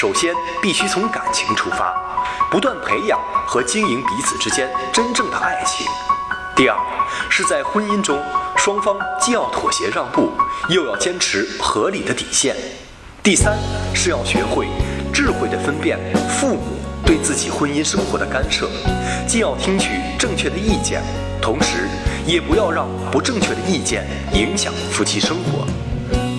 [0.00, 1.94] 首先必须从感情出发，
[2.50, 5.86] 不断培养和经营彼此之间真正的爱情。
[6.56, 6.76] 第二，
[7.28, 8.18] 是在婚姻中，
[8.56, 10.32] 双方既要妥协让步，
[10.70, 12.56] 又要坚持合理的底线。
[13.22, 13.58] 第三，
[13.94, 14.68] 是要学会
[15.12, 15.98] 智慧地分辨
[16.30, 18.70] 父母对自己婚姻生活的干涉，
[19.28, 21.02] 既要听取正确的意见，
[21.42, 21.86] 同时
[22.24, 25.66] 也不要让不正确的意见影响夫妻生活。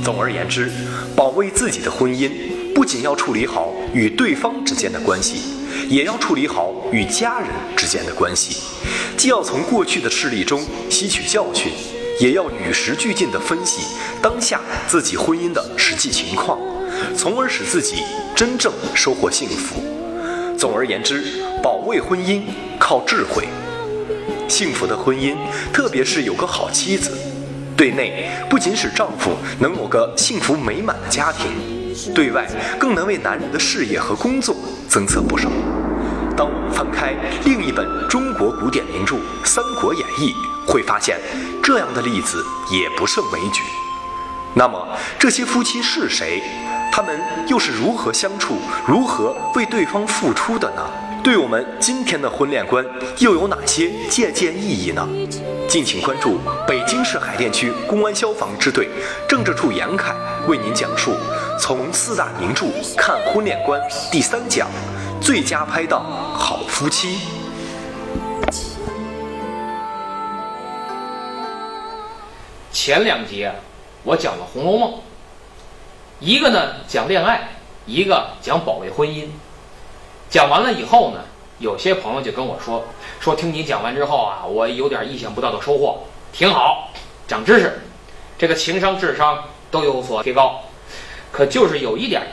[0.04, 0.72] 总而言之，
[1.16, 2.32] 保卫自己的婚姻，
[2.74, 5.42] 不仅要处理好与对方之间的关系，
[5.88, 8.58] 也要处理好与家人之间的关系。
[9.18, 11.72] 既要从过去的事例中吸取教训，
[12.20, 13.82] 也要与时俱进地分析
[14.22, 16.58] 当下自己婚姻的实际情况，
[17.16, 18.04] 从而使自己
[18.36, 19.82] 真正收获幸福。
[20.58, 21.24] 总而言之，
[21.62, 22.42] 保卫婚姻
[22.80, 23.48] 靠智慧。
[24.48, 25.36] 幸福的婚姻，
[25.72, 27.12] 特别是有个好妻子，
[27.78, 31.52] 对内不仅使丈夫能有个幸福美满的家庭，
[32.14, 32.48] 对外
[32.80, 34.56] 更能为男人的事业和工作
[34.88, 35.50] 增色不少。
[36.36, 37.14] 当我们翻开
[37.46, 40.34] 另一本中国古典名著《三国演义》，
[40.72, 41.20] 会发现
[41.62, 43.62] 这样的例子也不胜枚举。
[44.54, 44.88] 那么，
[45.20, 46.42] 这些夫妻是谁？
[46.92, 50.82] 他们又是如何相处、如何为对方付出的呢？
[51.24, 52.84] 对我们今天的婚恋观
[53.20, 55.08] 又有哪些借鉴意义呢？
[55.70, 58.90] 敬请关注北京市海淀区公安消防支队
[59.30, 60.16] 政治处杨凯
[60.48, 61.12] 为您讲述
[61.60, 62.66] 《从四大名著
[62.98, 63.80] 看婚恋观》
[64.12, 64.68] 第三讲。
[65.22, 67.20] 最佳拍档好夫妻。
[72.72, 73.54] 前两集啊，
[74.04, 74.92] 我讲了《红楼梦》，
[76.20, 77.50] 一个呢讲恋爱，
[77.86, 79.28] 一个讲保卫婚姻。
[80.32, 81.20] 讲完了以后呢，
[81.60, 82.84] 有些朋友就跟我说
[83.20, 86.00] ：“说听你讲完之后啊，我有点意想不到的收获，
[86.32, 86.90] 挺好，
[87.28, 87.82] 长知识，
[88.38, 90.62] 这个情商、智商都有所提高。
[91.32, 92.24] 可就是有一点，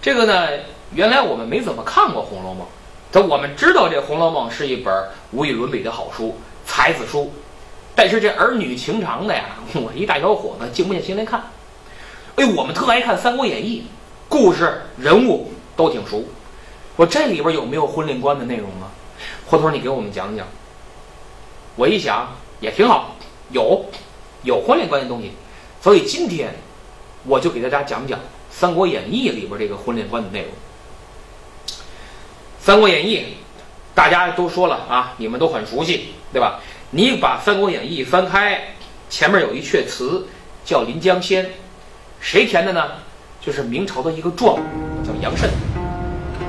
[0.00, 0.46] 这个呢。”
[0.94, 2.62] 原来我们没怎么看过《红楼梦》，
[3.10, 4.94] 但我们知道这《红楼梦》是一本
[5.32, 7.32] 无与伦比的好书、才子书。
[7.92, 11.42] 但是这儿女情长的呀，我一大小伙子静不下心来看。
[12.36, 13.80] 哎，我们特爱看《三国演义》，
[14.28, 16.24] 故事人物都挺熟。
[16.96, 18.88] 我这里边有没有婚恋观的内容呢？
[19.46, 20.46] 回头你给我们讲讲。
[21.76, 23.14] 我一想也挺好，
[23.50, 23.84] 有
[24.42, 25.32] 有婚恋观的东西。
[25.82, 26.54] 所以今天
[27.24, 28.18] 我就给大家讲讲
[28.50, 30.48] 《三国演义》里边这个婚恋观的内容。
[32.58, 33.18] 《三国演义》，
[33.94, 36.60] 大家都说了啊，你们都很熟悉，对吧？
[36.90, 38.74] 你把《三国演义》翻开，
[39.10, 40.26] 前面有一阙词
[40.64, 41.44] 叫《临江仙》，
[42.20, 42.92] 谁填的呢？
[43.44, 44.64] 就是明朝的一个状元
[45.04, 45.85] 叫杨慎。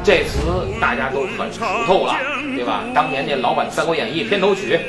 [0.08, 0.38] 这词
[0.80, 2.16] 大家都很熟透了，
[2.56, 2.86] 对吧？
[2.96, 4.80] 当年那老版《三国演义》片头曲，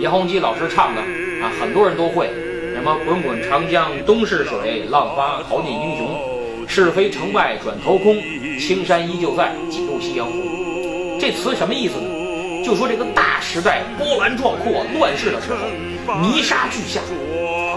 [0.00, 1.00] 叶弘基老师唱的
[1.40, 2.28] 啊，很多人都会。
[2.74, 8.20] 什么滚滚长江东逝水，浪花淘尽英雄，是非成败转头空，
[8.58, 11.20] 青山依旧在，几度夕阳红。
[11.20, 12.64] 这词什么意思呢？
[12.64, 17.00] 就说这个大时代波澜壮阔、乱世的时候，泥沙俱下，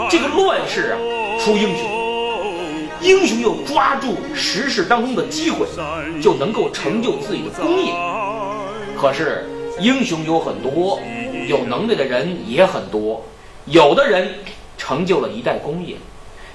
[0.09, 0.97] 这个乱世啊，
[1.45, 1.87] 出英雄，
[3.01, 5.65] 英雄又抓住时势当中的机会，
[6.21, 7.91] 就能够成就自己的功业。
[8.99, 9.47] 可是
[9.79, 10.99] 英雄有很多，
[11.47, 13.25] 有能力的人也很多，
[13.65, 14.35] 有的人
[14.77, 15.95] 成就了一代功业，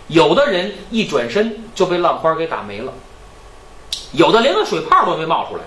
[0.08, 2.92] 有的人一转身就被浪花给打没了，
[4.12, 5.62] 有的连个水泡都没冒出来。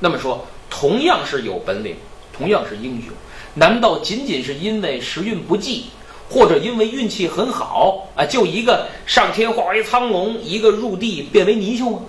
[0.00, 1.96] 那么说，同样是有本领，
[2.36, 3.12] 同样是英雄，
[3.54, 5.90] 难道仅仅是因为时运不济，
[6.28, 8.24] 或者因为运气很好啊？
[8.24, 12.02] 就一个上天化为苍龙，一个入地变为泥鳅吗？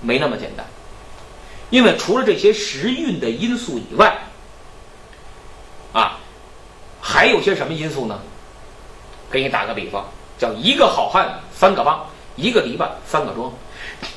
[0.00, 0.64] 没那么简单，
[1.70, 4.16] 因为除了这些时运的因素以外，
[5.92, 6.18] 啊，
[7.00, 8.20] 还有些什么因素呢？
[9.30, 10.06] 给你打个比方，
[10.38, 12.06] 叫一个好汉三个帮，
[12.36, 13.52] 一个篱笆三个桩，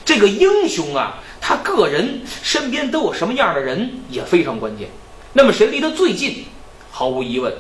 [0.05, 1.17] 这个英雄啊。
[1.41, 4.88] 他个人身边都有什么样的人也非常关键。
[5.33, 6.45] 那么谁离他最近？
[6.91, 7.51] 毫无疑问，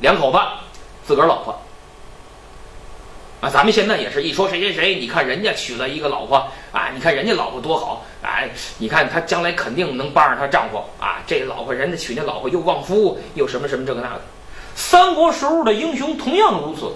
[0.00, 0.38] 两口子，
[1.06, 1.58] 自个儿老婆。
[3.40, 6.36] 啊，咱们现在也是一说谁谁谁，你看人家娶了一个老婆
[6.70, 11.20] 啊，你看人家老婆多好，哎，你看他将来肯定能帮上他丈夫啊。
[11.26, 14.20] 这老婆人家娶那老婆又旺夫又什么什么这个那个。
[14.76, 16.92] 三国时候的英雄同样如此。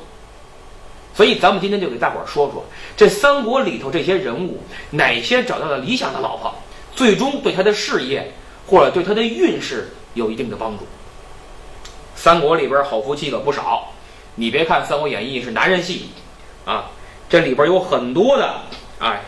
[1.17, 2.63] 所以，咱们今天就给大伙儿说说
[2.95, 4.61] 这三国里头这些人物，
[4.91, 6.55] 哪些找到了理想的老婆，
[6.95, 8.31] 最终对他的事业
[8.69, 10.87] 或者对他的运势有一定的帮助。
[12.15, 13.91] 三国里边好夫妻可不少，
[14.37, 16.11] 你别看《三国演义》是男人戏，
[16.65, 16.91] 啊，
[17.29, 18.55] 这里边有很多的
[19.01, 19.23] 哎，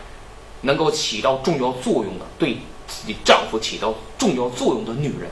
[0.61, 2.57] 能够起到重要作用的，对
[2.87, 5.29] 自己丈夫起到重要作用的女人。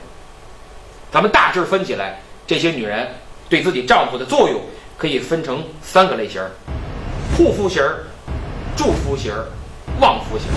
[1.10, 3.08] 咱们大致分起来，这些女人
[3.48, 4.60] 对自己丈夫的作用。
[4.98, 6.50] 可以分成三个类型儿：
[7.36, 8.04] 护肤型儿、
[8.76, 9.46] 助夫型儿、
[10.00, 10.48] 旺夫型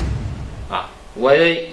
[0.68, 0.89] 啊。
[1.13, 1.69] 我一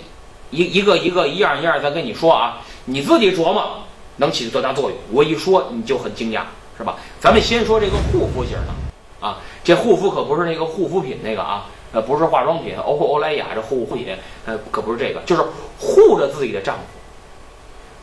[0.50, 3.84] 一个一个一样一样再跟你说啊，你自己琢磨
[4.16, 4.98] 能起多大作用。
[5.10, 6.42] 我一说你就很惊讶，
[6.78, 6.96] 是吧？
[7.20, 14.16] 咱们先说这个护肤型的啊，这护肤可不是那个护肤品那个啊，呃，不是化妆品，欧欧莱雅这护肤品，
[14.46, 15.42] 呃，可不是这个，就是
[15.78, 16.82] 护着自己的丈夫，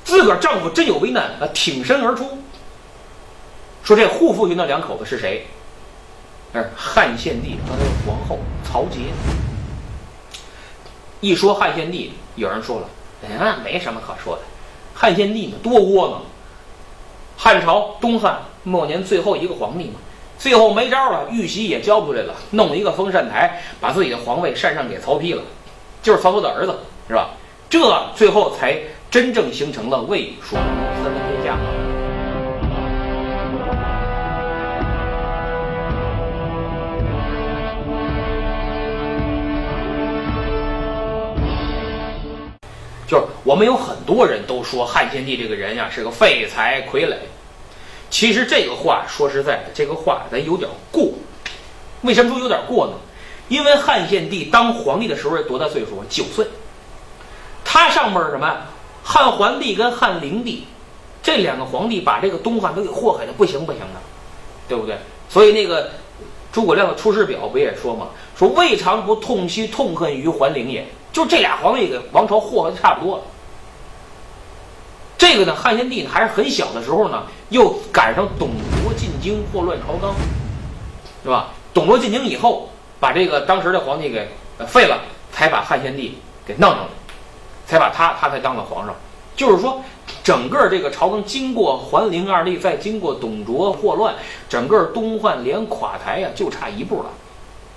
[0.03, 2.37] 自个儿丈夫真有危难啊，挺身而出。
[3.83, 5.47] 说这护肤型的两口子是谁？
[6.53, 8.99] 是汉献帝和他的皇后曹节。
[11.21, 12.89] 一说汉献帝，有人说了，
[13.23, 14.41] 嗯，没什么可说的。
[14.93, 16.21] 汉献帝嘛，多窝囊。
[17.37, 19.99] 汉朝东汉末年最后一个皇帝嘛，
[20.39, 25.43] 最后没招了，玉玺也交出来了，弄一个封禅台，把自己的皇位禅让给曹丕了，
[26.01, 26.75] 就是曹操的儿子，
[27.07, 27.29] 是吧？
[27.69, 27.79] 这
[28.15, 28.79] 最后才
[29.11, 31.57] 真正形成了魏、蜀吴、三分天下。
[43.07, 47.13] 就是我们有很多人都说汉献帝这个人呀是个废材傀儡，
[48.15, 51.09] 其实这个话说实在的，这个话咱有点过。
[52.03, 52.93] 为什么说有点过呢？
[53.49, 56.05] 因为汉献帝当皇帝的时候多大岁数啊？
[56.09, 56.47] 九岁。
[57.65, 58.55] 他上面什么？
[59.03, 60.65] 汉桓帝跟汉灵帝
[61.21, 63.99] 这两个皇帝把这个东汉都给祸害的不行不行的，
[64.69, 64.95] 对不对？
[65.27, 65.91] 所以那个
[66.53, 68.07] 诸葛亮的《出师表》不也说吗？
[68.39, 70.87] 说未尝不痛惜痛恨于桓灵也。
[71.11, 73.23] 就这俩皇帝给王朝祸害的差不多了。
[75.17, 78.49] 这个呢，汉献帝呢还是很小的时候呢，又赶上董
[78.81, 80.13] 卓进京祸乱朝纲，
[81.23, 81.49] 是吧？
[81.73, 82.69] 董卓进京以后，
[82.99, 84.29] 把这个当时的皇帝给
[84.67, 85.01] 废了，
[85.31, 86.87] 才把汉献帝给弄上来，
[87.65, 88.95] 才把他他才当了皇上。
[89.35, 89.81] 就是说，
[90.23, 94.15] 整个这个朝纲经过桓灵二帝，再经过董卓祸乱，
[94.47, 97.09] 整个东汉连垮台呀，就差一步了。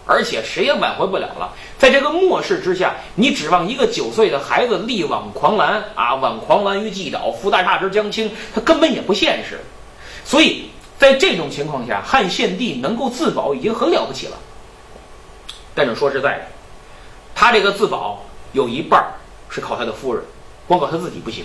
[0.09, 9.61] 而且谁也挽回不了了，在这个末世之下，你指望一个九岁的孩子力挽狂澜啊，挽狂澜于既倒，扶大厦之将倾，他根本也不现实。
[10.25, 14.39] 所以在这种情况下，汉献帝能够自保已经很了不起了。
[15.75, 16.45] 但是说实在的，
[17.35, 19.05] 他这个自保有一半
[19.51, 20.25] 是靠他的夫人，
[20.67, 21.45] 光靠他自己不行。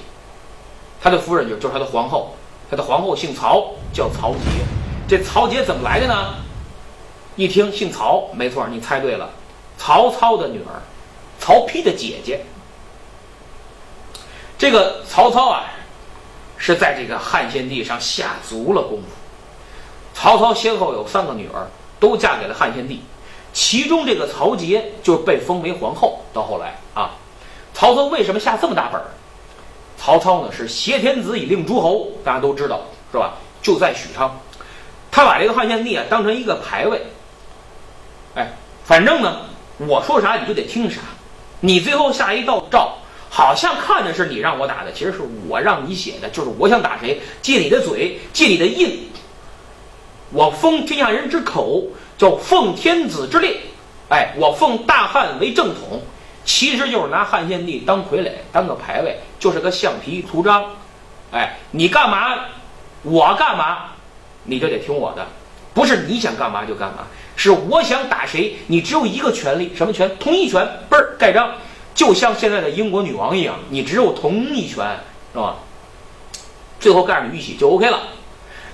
[1.01, 2.38] 他的夫人就就是他的皇后，
[2.71, 4.39] 他的皇后姓曹，叫曹节。
[5.06, 6.36] 这曹节怎么来的呢？
[7.36, 9.30] 一听姓曹，没错，你猜对了，
[9.78, 10.82] 曹操的女儿，
[11.40, 12.42] 曹丕的姐姐。
[14.58, 15.66] 这个曹操啊，
[16.58, 19.08] 是在这个汉献帝上下足了功夫。
[20.14, 21.68] 曹操先后有三个女儿，
[22.00, 23.02] 都嫁给了汉献帝，
[23.52, 26.20] 其中这个曹节就被封为皇后。
[26.32, 27.16] 到后来啊，
[27.74, 29.08] 曹操为什么下这么大本儿？
[29.98, 32.82] 曹操呢是挟天子以令诸侯，大家都知道
[33.12, 33.34] 是吧？
[33.62, 34.40] 就在许昌，
[35.10, 37.02] 他把这个汉献帝啊当成一个牌位。
[38.36, 38.52] 哎，
[38.84, 39.42] 反正呢，
[39.78, 41.02] 我说啥你就得听啥。
[41.60, 42.94] 你最后下一道诏，
[43.30, 49.10] 好像看着是你让我打的，其实是我让你写的，就是我想打谁，借你的嘴，借你的印。
[50.32, 51.84] 我封天下人之口，
[52.18, 53.56] 叫奉天子之令。
[54.10, 56.02] 哎，我奉大汉为正统，
[56.44, 60.66] 其实就是拿汉献帝当傀儡，当个牌位，就是个橡皮图章。
[61.32, 62.36] 哎，你干嘛，
[63.04, 63.92] 我干嘛，
[64.44, 65.25] 你就得听我的，
[65.74, 67.08] 不是你想干嘛就干嘛。
[67.36, 70.10] 是我想打谁，你只有一个权利，什么权？
[70.20, 71.52] 同意权，嘣儿盖章，
[71.96, 74.86] 就像现在的英国女王一样，你只有同意权，
[75.34, 75.58] 是吧？
[76.80, 78.04] 最后盖上玉玺就 OK 了。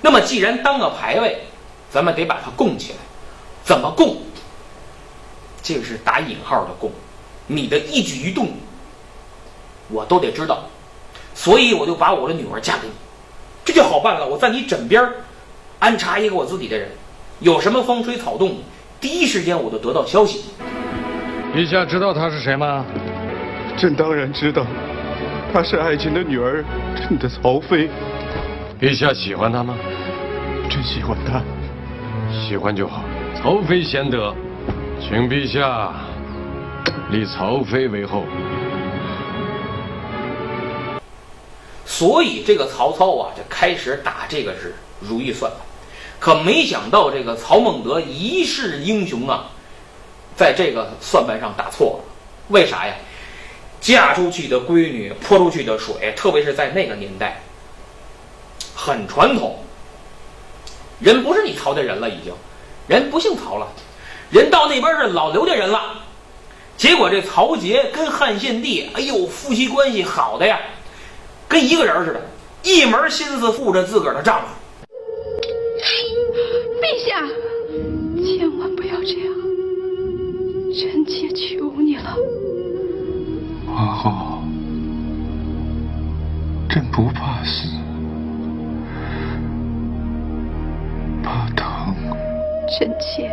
[0.02, 1.40] 那么既然当个牌位，
[1.90, 2.98] 咱们得把它供起来，
[3.64, 4.18] 怎么供？
[5.64, 6.92] 这个是打引号的供，
[7.48, 8.50] 你的一举一动，
[9.90, 10.64] 我都得知道，
[11.34, 12.94] 所以我就把我的女儿嫁给你，
[13.64, 14.28] 这就好办了。
[14.28, 15.08] 我在你枕边
[15.80, 16.90] 安插一个我自己的人。
[17.40, 18.58] 有什么风吹草动，
[19.00, 20.42] 第一时间我都得到消息。
[21.56, 22.86] 陛下知道她是谁吗？
[23.78, 24.66] 朕当然知道，
[25.54, 26.66] 她是爱卿的女儿，
[26.98, 27.90] 朕的曹妃。
[28.78, 29.74] 陛下喜欢她吗？
[30.70, 31.42] 朕喜欢她，
[32.30, 33.04] 喜欢就好。
[33.42, 34.36] 曹妃贤德，
[35.00, 35.94] 请陛下
[37.10, 38.26] 立曹妃为后。
[41.86, 45.62] 所以这个曹操啊，就开始打这个是如意算盘。
[46.20, 49.46] 可没想到，这个曹孟德一世英雄啊，
[50.36, 52.14] 在这个算盘上打错了。
[52.50, 52.94] 为啥呀？
[53.80, 57.42] 嫁出去的闺女泼出去的水，特别是在那个年代，
[58.76, 59.58] 很传统。
[61.00, 62.34] 人不是你曹家人了，已经，
[62.88, 63.66] 人不姓曹了，
[64.30, 65.94] 人到那边是老刘家人了。
[66.76, 70.60] 结果这曹节跟汉献帝，哎呦，夫妻关系好的呀，
[71.48, 72.22] 跟一个人似的，
[72.64, 74.48] 一门心思护着自个儿的丈夫。
[76.80, 77.28] 陛下，
[78.24, 79.34] 千万不要这样！
[80.72, 82.16] 臣妾求你了，
[83.68, 84.42] 皇后，
[86.70, 87.68] 朕不怕死，
[91.24, 91.94] 怕疼。
[92.70, 93.30] 臣妾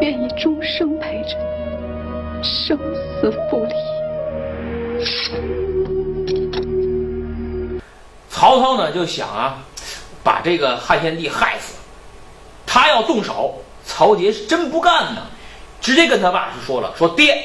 [0.00, 2.78] 愿意终生陪着你，生
[3.20, 3.74] 死不离。
[8.30, 9.58] 曹操呢就想啊，
[10.22, 11.73] 把这个汉献帝害死。
[12.74, 13.54] 他要动手，
[13.84, 15.22] 曹杰是真不干呢，
[15.80, 17.40] 直接跟他爸就说了：“说爹，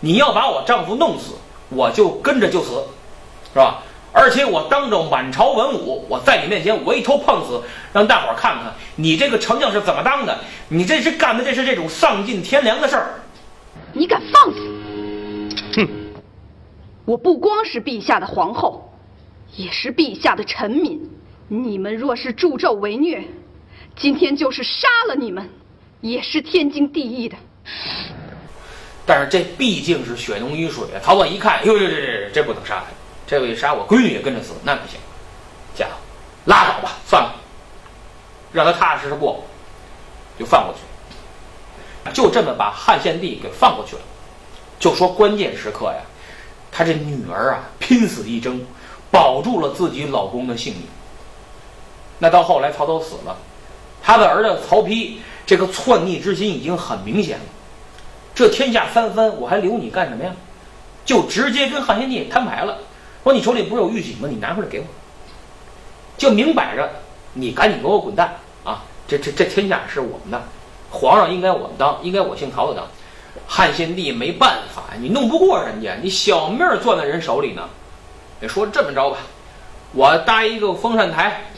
[0.00, 1.34] 你要把我丈夫弄死，
[1.68, 2.82] 我就跟着就死，
[3.52, 3.80] 是吧？
[4.10, 7.62] 而且我当着满朝文武，我在你面前我一头碰死，
[7.92, 10.36] 让大伙儿看看你这个丞相是怎么当的。
[10.66, 13.14] 你这是干的这是这种丧尽天良的事儿。
[13.92, 14.58] 你敢放肆！
[15.76, 15.88] 哼！
[17.04, 18.92] 我不光是陛下的皇后，
[19.54, 21.08] 也是陛下的臣民。
[21.46, 23.22] 你们若是助纣为虐，
[23.96, 25.48] 今天就是杀了你们，
[26.00, 27.36] 也是天经地义的。
[29.04, 30.98] 但是这毕竟是血浓于水啊！
[31.02, 32.86] 曹操一看，哟，这这这这不能杀他，
[33.26, 34.98] 这位杀我闺女也跟着死，那不行。
[35.74, 35.92] 家伙，
[36.46, 37.34] 拉倒吧，算了，
[38.52, 39.44] 让他踏踏实实过，
[40.38, 40.80] 就放过去。
[42.12, 44.02] 就这么把汉献帝给放过去了。
[44.78, 46.00] 就说关键时刻呀，
[46.70, 48.64] 他这女儿啊，拼死一争，
[49.10, 50.82] 保住了自己老公的性命。
[52.18, 53.36] 那到后来曹操死了。
[54.02, 55.12] 他的儿子曹丕
[55.46, 57.44] 这个篡逆之心已经很明显了，
[58.34, 60.32] 这天下三分，我还留你干什么呀？
[61.04, 62.78] 就直接跟汉献帝摊牌了，
[63.24, 64.28] 说你手里不是有玉玺吗？
[64.30, 64.84] 你拿回来给我，
[66.16, 66.88] 就明摆着，
[67.34, 68.84] 你赶紧给我滚蛋啊！
[69.08, 70.40] 这这这天下是我们的，
[70.90, 72.86] 皇上应该我们当，应该我姓曹的当。
[73.46, 77.68] 汉献帝没办法，你弄不过人家，你小命攥在人手里呢。
[78.40, 79.18] 你说这么着吧，
[79.92, 81.51] 我搭一个风扇台。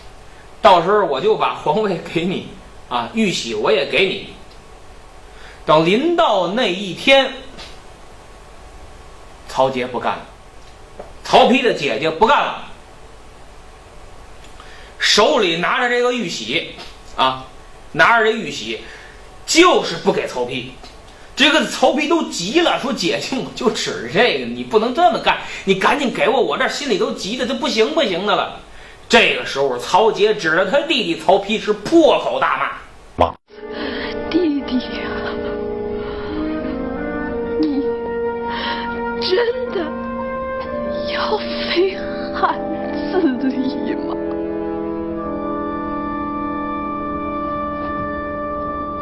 [0.64, 2.48] 到时候我就把皇位给你，
[2.88, 4.28] 啊，玉玺我也给你。
[5.66, 7.30] 等临到那一天，
[9.46, 10.22] 曹杰不干了，
[11.22, 12.64] 曹丕的姐姐不干了，
[14.98, 16.70] 手里拿着这个玉玺，
[17.14, 17.44] 啊，
[17.92, 18.80] 拿着这玉玺，
[19.44, 20.68] 就是不给曹丕。
[21.36, 28.60] 这个曹丕都急了，说：“姐姐，我就指着这个，你不能这么干，你赶紧给我，我这心里都急的，这不行不行的了。”
[29.08, 32.72] 这个时候，曹杰指着他弟弟曹丕是破口大骂
[33.16, 33.32] ：“妈，
[34.28, 34.82] 弟弟呀，
[37.60, 37.82] 你
[39.20, 39.36] 真
[39.70, 39.80] 的
[41.12, 41.38] 要
[41.70, 41.96] 非
[42.34, 42.58] 汉
[43.12, 44.16] 自立吗？”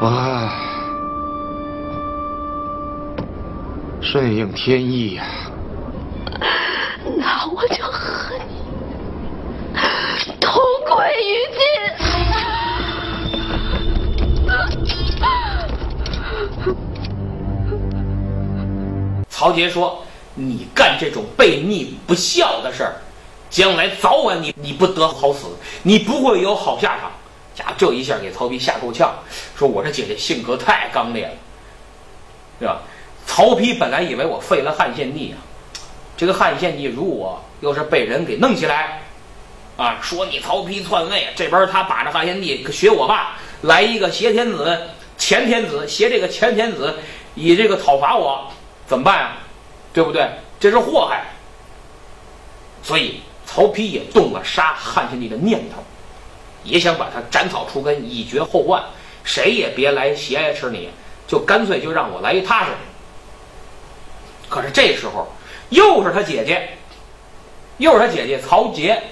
[0.03, 0.53] 啊，
[4.03, 5.25] 顺应天意呀。
[6.39, 6.47] 那
[19.43, 20.01] 曹杰说
[20.37, 22.95] ：“你干这种悖逆不孝的事儿，
[23.51, 25.49] 将来早晚你你不得好死，
[25.83, 27.11] 你不会有好下场。”
[27.53, 29.13] 家这一下给曹丕吓够呛，
[29.57, 31.33] 说：“我这姐姐性格太刚烈了，
[32.61, 32.83] 对吧？”
[33.27, 35.43] 曹丕本来以为我废了汉献帝啊，
[36.17, 39.03] 这个汉献帝如果要是被人给弄起来。
[39.77, 44.81] 啊，说你曹丕篡位，这边他把着汉献帝学我爸，来一个挟天子、
[45.19, 46.95] 前天子，挟这个前天子，
[47.35, 48.49] 以这个讨伐我，
[48.93, 49.39] 怎么办啊？
[49.95, 50.29] 对不对？
[50.61, 51.25] 这是祸害。
[52.83, 55.83] 所以曹丕也动了杀汉献帝的念头，
[56.63, 58.85] 也想把他斩草除根，以绝后患，
[59.25, 60.91] 谁也别来挟持你，
[61.27, 62.73] 就干脆就让我来一踏实。
[64.51, 65.27] 可是这时候
[65.71, 66.77] 又是他姐姐，
[67.79, 69.03] 又是他姐姐曹节。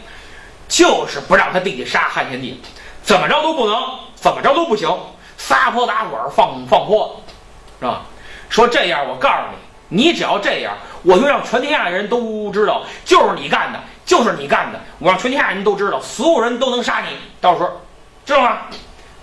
[0.68, 2.60] 就是不让他弟弟杀汉献帝，
[3.02, 3.82] 怎么着都不能，
[4.14, 4.94] 怎么着都不行，
[5.38, 7.18] 撒泼打滚放放泼，
[7.78, 8.02] 是吧？
[8.50, 9.56] 说这样，我告诉你，
[9.90, 17.09] 你只要这样，我就让全天下的人都知道，就是你干的，就是你干的，我让全天下人都知道，所有人都能杀你，
[17.40, 17.70] 到时候
[18.25, 18.62] 知道吗？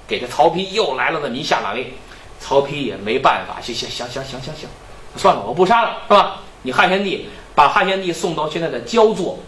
[0.08, 1.94] 给这曹丕又来了那么一下马威，
[2.40, 4.70] 曹丕也没办法，行行行行行行行，
[5.16, 6.38] 算了，我不杀了，是吧？
[6.62, 9.40] 你汉献帝把汉献帝送到现在的焦作。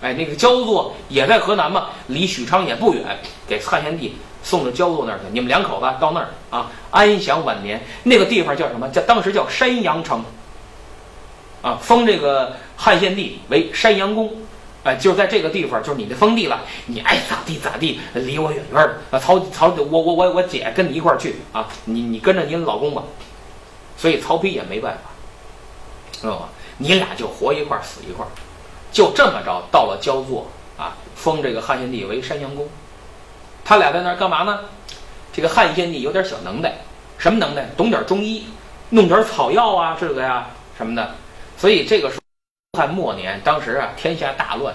[0.00, 3.04] 哎，那个焦作也在河南嘛，离许昌也不远，
[3.48, 5.24] 给汉献帝送到焦作那儿去。
[5.32, 7.84] 你们两口子到那儿啊，安享晚年。
[8.04, 8.88] 那个地方叫什么？
[8.90, 10.24] 叫当时叫山阳城。
[11.62, 14.30] 啊，封这个汉献帝为山阳公。
[14.84, 16.60] 哎，就在这个地方，就是你的封地了。
[16.86, 19.00] 你爱咋地咋地，离我远远的。
[19.10, 23.02] 啊，曹曹，我我我我姐跟你一块儿去啊，你你跟着您老公吧。
[23.96, 25.10] 所以曹丕也没办法，
[26.12, 26.48] 知道吗？
[26.78, 28.28] 你俩就活一块儿，死一块儿。
[28.92, 30.46] 就这么着，到了焦作
[30.78, 32.68] 啊，封这个汉献帝为山阳公。
[33.64, 34.60] 他俩在那儿干嘛呢？
[35.32, 36.78] 这个汉献帝有点小能耐，
[37.18, 37.68] 什么能耐？
[37.76, 38.46] 懂点中医，
[38.90, 40.46] 弄点草药啊，这个呀
[40.78, 41.16] 什么的。
[41.58, 42.20] 所以这个是
[42.78, 44.72] 汉末年，当时啊天下大乱，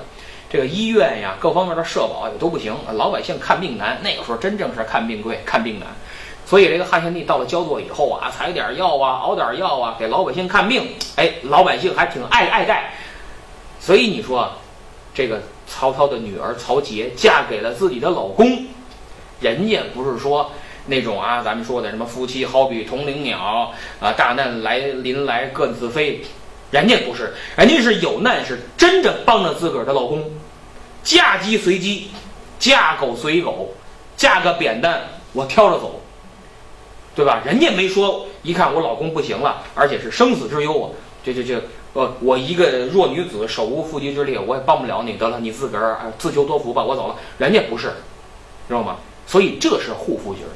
[0.50, 3.98] 这个医院呀各方面的社保也都不行，老百姓看病难。
[4.04, 5.88] 那个时候真正是看病贵，看病难。
[6.46, 10.86] 所以这个汉献帝到了焦作以后啊，采点药啊，熬点药啊，给老百姓看病，
[11.16, 12.92] 哎，老百姓还挺爱爱戴。
[13.80, 14.52] 所以你说，
[15.14, 18.66] 这个曹操的女儿曹节嫁给了自己的老公，
[19.40, 20.52] 人家不是说
[20.88, 26.22] 那种啊，咱们说的什么夫妻好比同林鸟啊，大难来临来各自飞，
[26.74, 30.32] 人家不是，人家是有难是真的帮着自个儿的老公，
[31.04, 32.08] 嫁鸡随鸡，
[32.58, 33.76] 嫁狗随狗，
[34.18, 35.04] 嫁个扁担
[35.34, 36.02] 我挑着走。
[37.16, 37.44] 对吧？
[37.46, 40.90] 人家没说，一看我老公不行了，而且是生死之忧啊！
[41.24, 41.62] 这这这，
[41.94, 45.14] 呃，我一个弱女子，手无缚鸡之力，我也帮不了你。
[45.14, 47.16] 得了，你自个儿自求多福吧，我走了。
[47.38, 47.94] 人家不是，
[48.68, 48.98] 知道吗？
[49.28, 50.50] 所以这是护肤型的。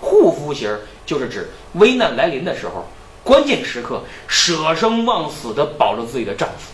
[0.00, 2.88] 护肤型就是指危难来临的时候，
[3.28, 6.72] 关键时刻舍生忘死的保着自己的丈夫。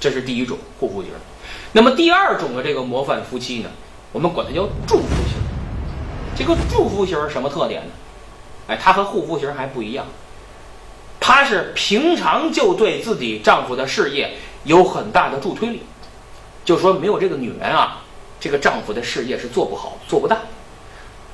[0.00, 1.12] 这是第一种护肤型。
[1.70, 3.70] 那么第二种的这个模范夫妻呢，
[4.10, 5.36] 我们管它叫祝福型。
[6.36, 7.92] 这个祝福型什么特点呢？
[8.66, 10.06] 哎，它和护肤型还不一样，
[11.20, 15.82] 它是平常就对自己丈夫的事业有很大的助推力，
[16.64, 18.02] 就说没有这个女人啊，
[18.40, 20.38] 这个丈夫的事业是做不好、做不大。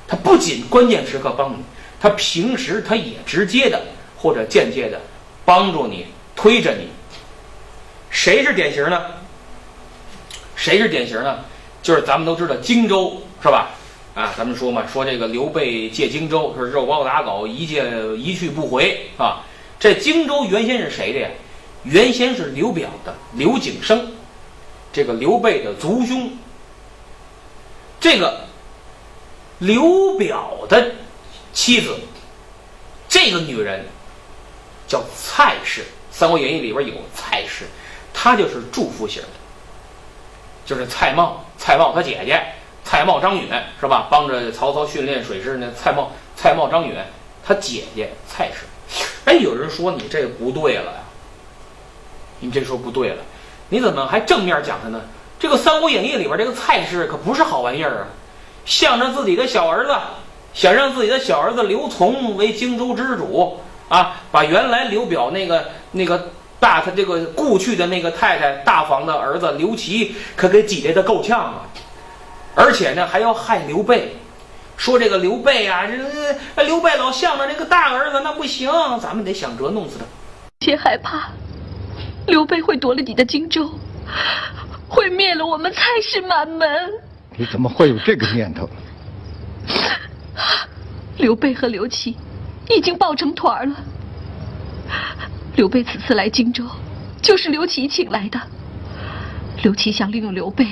[0.07, 1.63] 他不仅关键时刻帮你，
[1.99, 3.81] 他平时他也直接的
[4.17, 4.99] 或者间接的
[5.45, 6.87] 帮助你、推着你。
[8.09, 9.05] 谁是典型呢？
[10.55, 11.39] 谁是典型呢？
[11.81, 13.69] 就是咱们都知道荆州是吧？
[14.15, 17.83] 啊，咱们说嘛，说这个刘备借荆州是肉包子打狗，一借
[18.17, 19.45] 一去不回啊。
[19.79, 21.29] 这荆州原先是谁的呀？
[21.83, 24.11] 原先是刘表的刘景升，
[24.91, 26.29] 这个刘备的族兄。
[28.01, 28.41] 这个
[29.59, 30.91] 刘表的
[31.53, 31.97] 妻子，
[33.07, 33.85] 这个女人
[34.87, 35.81] 叫蔡氏，
[36.11, 37.65] 《三国演义》里边有蔡氏，
[38.13, 39.27] 她就是祝福型的，
[40.65, 42.41] 就是蔡瑁，蔡瑁他姐姐。
[42.81, 43.47] 蔡瑁、张允
[43.79, 44.07] 是吧？
[44.09, 46.95] 帮着曹操训练水师那蔡瑁、蔡瑁、张允，
[47.45, 48.65] 他姐姐蔡氏。
[49.25, 50.99] 哎，有人说你这不对了呀，
[52.39, 53.17] 你这说不对了，
[53.67, 55.01] 你怎么还正面讲他呢？
[55.37, 58.07] 这个《三国演义》里边这个蔡氏可不是好玩意儿啊，
[58.65, 59.95] 向着自己的小儿子，
[60.59, 71.63] 想让自己的小儿子刘琮为荆州之主啊，把原来刘表那个那个大他这个故去的那个太太大房的儿子刘琦可给挤兑的够呛啊。
[72.55, 74.13] 而且呢，还要害刘备，
[74.75, 78.69] 说这个刘备啊，这刘备老向着这个大儿子，那不行，
[79.01, 80.03] 咱们得想辙弄死他。
[80.59, 81.29] 且害怕
[82.27, 83.71] 刘备会夺了你的荆州，
[84.89, 86.67] 会灭了我们蔡氏满门。
[87.37, 88.69] 你怎么会有这个念头？
[91.17, 92.15] 刘备和刘琦
[92.69, 93.75] 已经抱成团了。
[95.55, 96.63] 刘备此次来荆州，
[97.21, 98.39] 就是刘琦请来的。
[99.61, 100.65] 刘琦想利用刘备，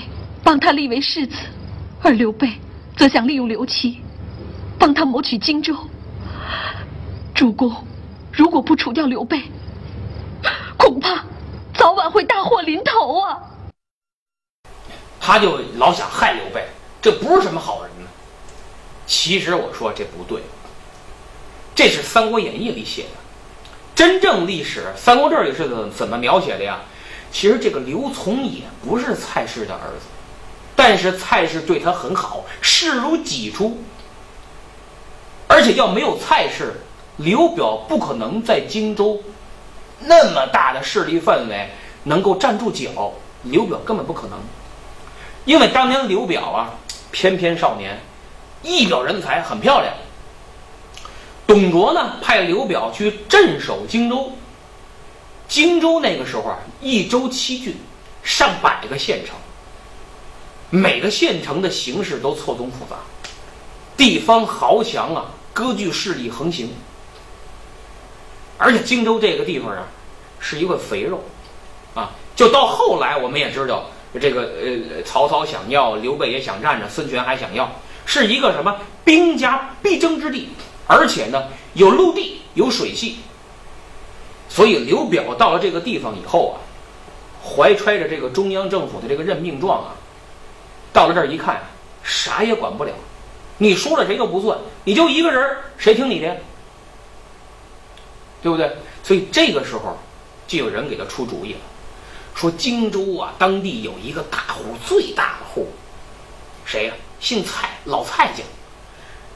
[0.43, 1.35] 帮他立为世子。
[2.01, 2.53] 而刘备
[2.95, 3.99] 则想利用刘琦，
[4.79, 5.75] 帮他谋取荆州。
[7.33, 7.75] 主公
[8.31, 9.41] 如果不除掉刘备，
[10.77, 11.23] 恐怕
[11.73, 13.37] 早晚会大祸临头啊！
[15.19, 16.65] 他就老想害刘备，
[17.01, 17.91] 这不是什么好人。
[19.07, 20.41] 其实我说这不对，
[21.73, 23.09] 这是《三国演义》里写的，
[23.95, 26.81] 真正历史《三国志》里是怎怎么描写的呀？
[27.31, 30.05] 其实这个刘琮也不是蔡氏的儿子。
[30.75, 33.81] 但是蔡氏对他很好，视如己出。
[35.47, 36.73] 而且要没有蔡氏，
[37.15, 39.23] 刘表不可能在荆州
[39.99, 41.69] 那么大的势力范围
[42.03, 43.13] 能够站住脚。
[43.43, 44.39] 刘表根本不可能，
[45.45, 46.73] 因为当年刘表啊，
[47.11, 47.97] 翩翩少年，
[48.67, 49.93] 一表人才，很漂亮。
[51.47, 54.33] 董卓呢，派刘表去镇守荆州。
[55.47, 57.73] 荆州那个时候啊，一州七郡，
[58.21, 59.33] 上百个县城。
[60.69, 62.97] 每个县城的形势都错综复杂，
[63.95, 66.69] 地方豪强啊，割据势力横行。
[68.57, 69.87] 而且荆州这个地方啊，
[70.39, 71.23] 是一块肥肉，
[71.95, 73.85] 啊，就到后来我们也知道，
[74.19, 77.71] 这个呃，曹操想要，刘备也想占着，孙权还想要，
[78.07, 80.49] 是一个什么兵家必争之地，
[80.87, 83.19] 而且呢，有陆地有水系。
[84.49, 86.55] 所以刘表到了这个地方以后啊，
[87.43, 89.95] 怀揣着这个中央政府的这个任命状啊。
[90.93, 91.61] 到了这儿一看，
[92.01, 92.91] 啥也管不了，
[93.57, 96.37] 你说了谁都不算，你就一个人，谁听你的？
[98.41, 98.77] 对不对？
[99.03, 99.97] 所以这个时候，
[100.47, 101.59] 就有人给他出主意了，
[102.33, 105.67] 说荆州啊，当地有一个大户，最大的户，
[106.65, 106.93] 谁呀？
[107.19, 108.43] 姓蔡，老蔡家。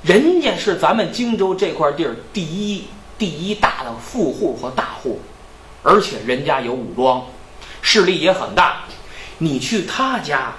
[0.04, 5.20] 人家是咱们荆州这块地儿第一第一大的富户和大户，
[5.84, 7.24] 而且人家有武装，
[7.82, 8.84] 势力也很大。
[9.38, 10.54] 你去他家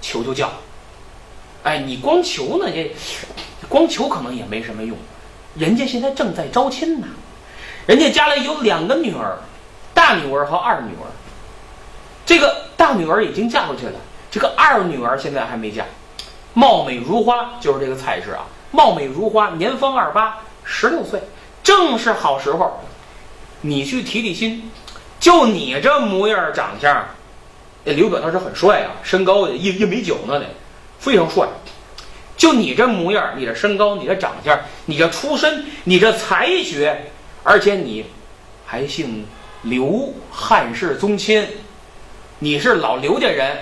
[0.00, 0.52] 求求教，
[1.64, 2.92] 哎，你光求呢也
[3.68, 4.96] 光求可能也没什么用。
[5.56, 7.08] 人家现在正在招亲呢，
[7.86, 9.38] 人家家里有两个女儿，
[9.92, 11.06] 大女儿和二女儿。
[12.24, 13.98] 这个大女儿已经嫁出去了，
[14.30, 15.84] 这个二女儿现在还没嫁，
[16.58, 21.22] 貌美如花，就是这个蔡氏啊，貌美如花，年方二八，十六岁，
[21.62, 22.80] 正是好时候。
[23.60, 24.68] 你去提提亲，
[25.20, 27.06] 就你这模样长相，
[27.84, 30.46] 那刘表当时很帅啊，身高一一米九呢得，
[30.98, 31.46] 非常帅。
[32.36, 37.12] 就你这模样，你这身高，你这长相，你这出身，你这才学，
[37.44, 38.04] 而且你
[38.66, 39.24] 还姓
[39.62, 41.46] 刘，汉室宗亲，
[42.40, 43.58] 你是老刘家人，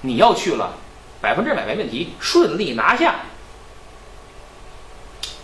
[0.00, 0.72] 你要去了，
[1.20, 3.16] 百分之百没问题，顺利拿下。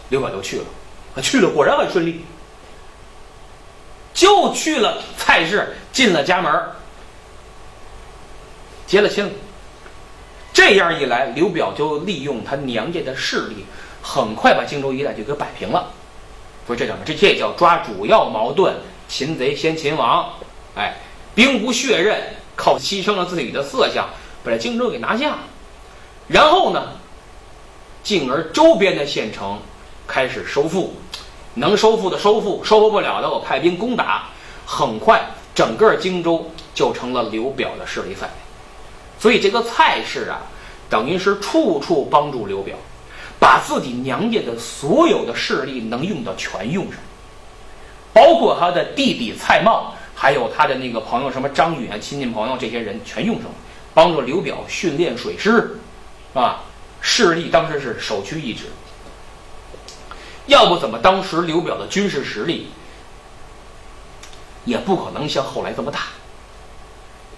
[0.09, 2.25] 刘表就去了，去了果然很顺利，
[4.15, 6.53] 就去了蔡氏，进了家门，
[8.87, 9.31] 结了亲。
[10.53, 13.67] 这样一来，刘表就利用他娘家的势力，
[14.01, 15.91] 很快把荆州一带就给摆平了。
[16.67, 17.05] 说这叫什么？
[17.05, 18.75] 这这叫抓主要矛盾，
[19.09, 20.33] 擒贼先擒王。
[20.77, 20.95] 哎，
[21.35, 22.23] 兵不血刃，
[22.55, 24.09] 靠牺牲了自己的色相，
[24.43, 25.39] 把这荆州给拿下了。
[26.29, 26.89] 然后呢，
[28.03, 29.59] 进而周边的县城
[30.07, 30.95] 开始收复，
[31.55, 34.29] 能收复的收复，收复不了的我派兵攻打。
[34.65, 38.35] 很快，整个荆州就成了刘表的势力范围。
[39.19, 40.43] 所以这个蔡氏啊，
[40.91, 42.77] 等于是处处帮助刘表，
[43.39, 46.97] 把自己娘家的所有的势力能用的全用上，
[48.13, 53.55] 包括他的弟弟蔡瑁，还有他的那个朋友什么张允啊，亲戚朋友这些人全用上了，
[53.95, 55.79] 帮助刘表训练水师，
[56.37, 56.61] 啊，
[57.01, 58.67] 势力当时是首屈一指。
[60.47, 62.69] 要不怎么当时刘表的军事实力
[64.65, 66.01] 也不可能像后来这么大。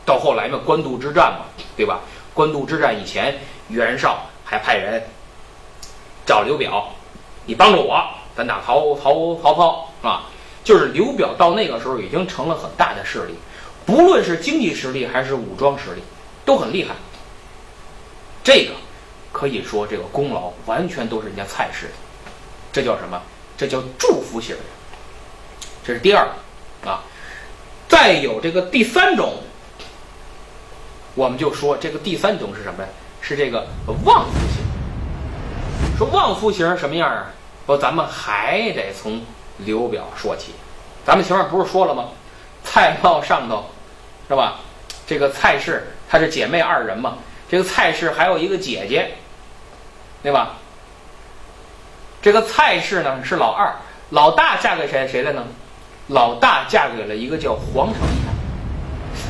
[0.05, 1.45] 到后来嘛，官渡之战嘛，
[1.77, 2.01] 对吧？
[2.35, 5.03] 官渡之战以前，袁绍还派人
[6.27, 6.89] 找刘表，
[7.47, 8.03] 你帮助我，
[8.37, 10.25] 咱打曹曹曹操啊！
[10.65, 13.35] 就是刘表到那个时候已经成了很大的势力，
[13.87, 16.03] 不论是经济实力还是武装实力，
[16.45, 16.95] 都很厉害。
[18.43, 18.73] 这个
[19.33, 21.93] 可以说，这个功劳完全都是人家蔡氏的，
[22.73, 23.21] 这叫什么？
[23.57, 24.57] 这叫祝福型。
[25.85, 26.29] 这是第二
[26.85, 27.03] 啊，
[27.89, 29.35] 再有这个第三种。
[31.15, 32.89] 我们就说这个第三种是什么呀？
[33.21, 33.67] 是这个
[34.05, 35.99] 旺夫型。
[35.99, 37.27] 说旺夫型什么样啊？
[37.67, 39.21] 不，咱们还得从
[39.59, 40.53] 刘表说起。
[41.05, 42.09] 咱们前面不是说了吗？
[42.63, 43.65] 蔡瑁上头
[44.29, 44.61] 是吧？
[45.07, 47.19] 这个蔡氏她是姐妹二人嘛。
[47.49, 49.15] 这个蔡氏还有一个姐姐，
[50.23, 50.57] 对吧？
[52.21, 53.75] 这个蔡氏呢是老二，
[54.11, 55.45] 老大嫁给谁谁了呢？
[56.09, 58.29] 老大嫁给了一个叫黄承彦。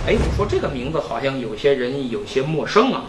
[0.06, 3.02] 哎，我说这个名字好像有些人有些陌生啊，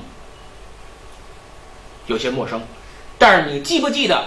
[2.08, 2.62] 有些陌生。
[3.18, 4.16] 但是你记不记得《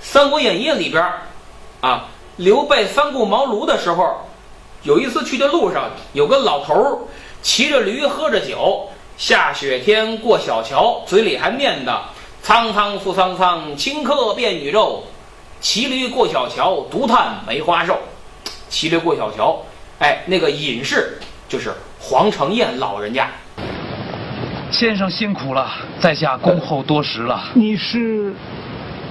[0.00, 1.12] 三国演义》里边
[1.80, 4.28] 啊，刘备三顾茅庐的时候，
[4.82, 6.98] 有一次去的路上，有个老头儿
[7.42, 12.00] 骑着驴喝着酒，下雪天过小桥，嘴里还念叨
[12.42, 15.02] ：“苍苍复苍苍，顷刻变宇宙。
[15.60, 17.98] 骑驴过小桥，独叹梅花瘦。”
[18.68, 19.62] 骑驴过小桥，
[20.00, 21.18] 哎，那个隐士。
[21.48, 23.28] 就是黄承彦老人家，
[24.68, 27.40] 先生辛苦了，在下恭候多时了。
[27.54, 28.34] 你是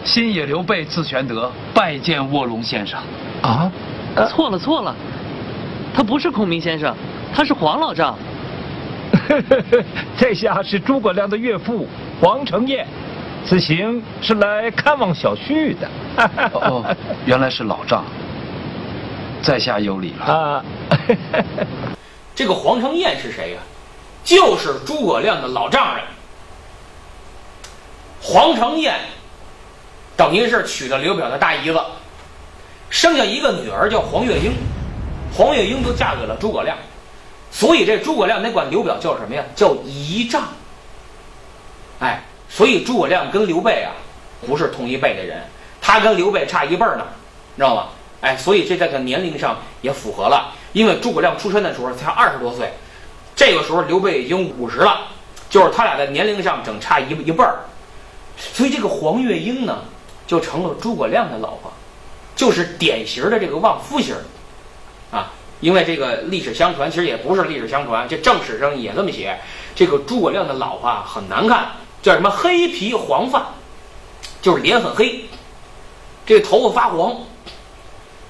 [0.03, 2.99] 新野刘备字玄德，拜见卧龙先生。
[3.41, 3.71] 啊？
[4.29, 4.93] 错了错了，
[5.95, 6.93] 他不是孔明先生，
[7.33, 8.17] 他是黄老丈。
[10.17, 11.87] 在下是诸葛亮的岳父
[12.21, 12.85] 黄承彦，
[13.45, 15.89] 此行是来看望小婿的。
[16.53, 16.83] 哦，
[17.25, 18.03] 原来是老丈，
[19.41, 20.25] 在下有礼了。
[20.25, 20.65] 啊。
[22.35, 23.59] 这个黄承彦是谁呀？
[24.23, 26.03] 就是诸葛亮的老丈人。
[28.19, 28.95] 黄承彦
[30.17, 31.79] 等于是娶了刘表的大姨子，
[32.89, 34.51] 生下一个女儿叫黄月英，
[35.31, 36.75] 黄月英就嫁给了诸葛亮，
[37.55, 39.41] 所以这诸葛亮得管刘表叫什么呀？
[39.55, 40.43] 叫姨丈。
[42.01, 43.95] 哎，所以诸葛亮跟刘备啊
[44.45, 45.41] 不是同一辈的人，
[45.79, 47.05] 他跟刘备差一辈儿呢，
[47.55, 47.87] 知道吗？
[48.19, 50.53] 哎，所以这在个年龄上也符合了。
[50.73, 52.73] 因为诸葛亮出生的时候才二十多岁，
[53.37, 55.07] 这个时候刘备已经五十了，
[55.49, 57.59] 就是他俩在年龄上整差一一辈儿，
[58.37, 59.85] 所以这个黄月英呢
[60.27, 61.71] 就成了诸葛亮的老婆，
[62.35, 64.34] 就是典型的这个旺夫型啊。
[65.61, 69.39] 因为这个历史相传其实也不是历史相传，这正史上也这么写，
[69.73, 71.67] 这个诸葛亮的老婆很难看，
[72.03, 73.47] 叫什么黑皮黄发，
[74.41, 75.25] 就是脸很黑，
[76.25, 77.15] 这头发发黄，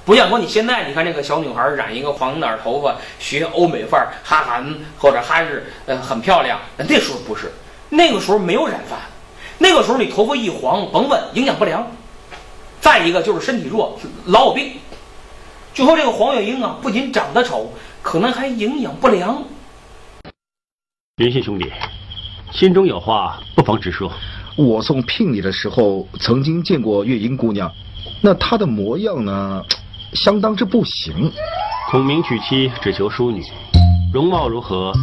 [0.06, 6.60] 不像说你现在你看这个小女孩染一个黄点头发，学欧美范儿，哈韩或者哈日，呃，很漂亮。
[6.78, 7.52] 那时候不是，
[7.90, 8.98] 那个时候没有染发，
[9.58, 11.86] 那个时候你头发一黄，甭问，营养不良。
[12.80, 14.74] 再一个就是身体弱，老有病。
[15.76, 17.70] 就说这个黄月英啊，不仅长得丑，
[18.02, 19.44] 可能还营养不良。
[21.18, 21.70] 云信兄弟，
[22.54, 24.10] 心中有话不妨直说。
[24.56, 27.70] 我送聘礼的时候曾经见过月英姑娘，
[28.22, 29.62] 那她的模样呢，
[30.14, 31.30] 相当之不行。
[31.92, 33.44] 孔明娶妻只求淑女，
[34.14, 34.94] 容貌如何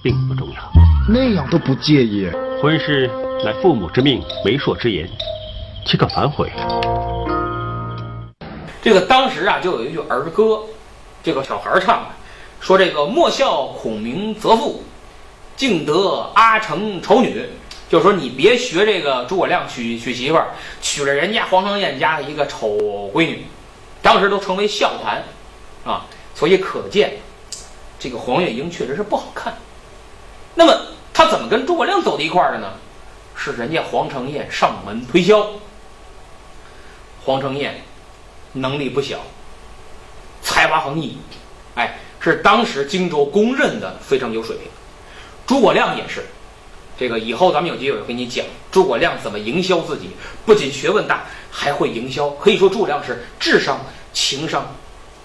[0.00, 0.72] 并不重要。
[1.08, 2.30] 那样都不介意？
[2.62, 3.10] 婚事
[3.44, 5.10] 乃父母之命，媒妁之言，
[5.84, 6.52] 岂可反悔？
[8.82, 10.62] 这个当时啊，就有一句儿歌，
[11.22, 12.08] 这个小孩唱的，
[12.60, 14.82] 说这个莫笑孔明择妇，
[15.56, 17.46] 竟得阿成丑女。
[17.90, 20.48] 就说你别学这个诸葛亮娶娶媳妇儿，
[20.80, 23.44] 娶了人家黄承彦家的一个丑闺女，
[24.00, 25.24] 当时都成为笑谈，
[25.84, 27.14] 啊，所以可见
[27.98, 29.52] 这个黄月英确实是不好看。
[30.54, 30.74] 那么
[31.12, 32.72] 他怎么跟诸葛亮走到一块儿的呢？
[33.34, 35.46] 是人家黄承彦上门推销。
[37.24, 37.82] 黄承彦。
[38.52, 39.18] 能力不小，
[40.42, 41.16] 才华横溢，
[41.74, 44.66] 哎，是当时荆州公认的非常有水平。
[45.46, 46.24] 诸葛亮也是，
[46.98, 50.10] 这个以后咱们有机会跟你讲诸葛亮怎么营销自己，
[50.44, 52.30] 不仅学问大，还会营销。
[52.30, 53.80] 可以说诸葛亮是智商、
[54.12, 54.66] 情商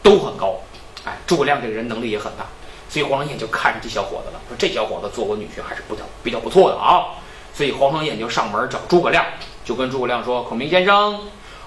[0.01, 0.59] 都很高，
[1.03, 2.45] 哎，诸葛亮这个人能力也很大，
[2.89, 7.05] 所以黄承彦就看着这小伙子了，说这小伙子做我女婿还是比较比较不错的啊。
[7.53, 9.25] 所以黄承彦就上门找诸葛亮，
[9.63, 11.19] 就跟诸葛亮说：“孔明先生，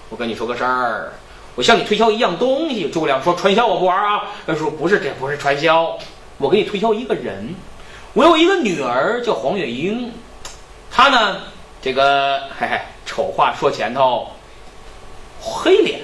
[0.09, 1.13] 我跟你说个事儿。”
[1.59, 5.99] 我向你推销一样东西，诸葛亮说：“传销我不玩啊。”他说：“不是，这不是传销，
[6.37, 7.53] 我给你推销一个人。
[8.13, 10.13] 我有一个女儿叫黄月英，
[10.89, 11.39] 她呢，
[11.83, 14.29] 这个嘿嘿，丑话说前头，
[15.41, 16.03] 黑脸，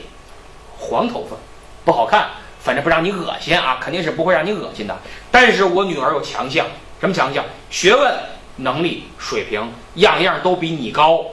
[0.77, 1.37] 黄头发，
[1.85, 4.99] 不好看，反正不让你恶心啊，肯定是不会让你恶心的。
[5.31, 6.67] 但是我女儿有强项，
[7.01, 7.45] 什么强项？
[7.71, 8.12] 学问、
[8.57, 11.25] 能力、水平，样样都比你高。”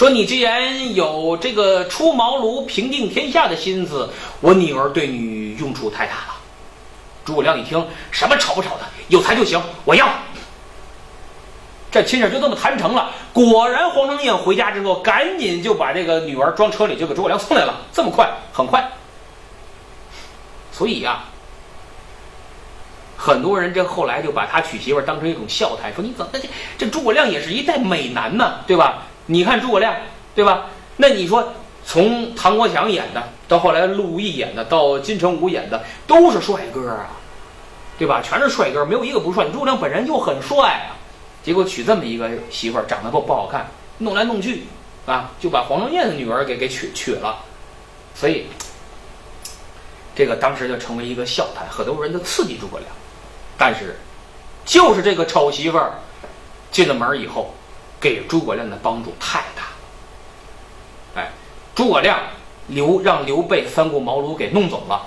[0.00, 4.08] 说你既然有这个出茅庐平定天下的心思，
[4.40, 6.36] 我女儿对你用处太大了。
[7.22, 10.08] 诸葛亮一听，什么丑不丑的，有才就行，我要。
[11.92, 13.10] 这亲事就这么谈成了。
[13.34, 17.82] 果然，黄承彦回家之后，赶紧就把这个女儿装车里，就给诸葛亮送来了。
[17.92, 18.90] 这么快，很快。
[20.72, 21.24] 所以呀，
[23.18, 29.02] 很多人这后来就把他娶媳妇当成一种笑谈，说你怎么这这诸葛亮也是一代美男呢，对吧？
[29.30, 29.94] 你看诸葛亮，
[30.34, 30.66] 对吧？
[30.96, 31.52] 那你说
[31.86, 37.10] 从唐国强演的，到后来陆毅演的，到金城武演的，都是帅哥啊，
[37.96, 38.20] 对吧？
[38.20, 39.46] 全是帅哥，没有一个不帅。
[39.52, 40.98] 诸葛亮本人就很帅啊，
[41.44, 44.64] 结果娶这么一个媳妇儿，长得不不好看，弄来弄去
[45.06, 47.38] 啊，就把黄忠彦的女儿给给娶娶了。
[48.16, 48.46] 所以
[50.12, 52.90] 这个当时就成为一个笑谈，很多人都刺激诸葛亮。
[53.56, 53.96] 但是
[54.64, 55.92] 就是这个丑媳妇儿
[56.72, 57.54] 进了门以后。
[58.00, 61.30] 给诸葛亮的帮助太大了，哎，
[61.74, 62.18] 诸葛亮
[62.68, 65.06] 刘让刘备三顾茅庐给弄走了，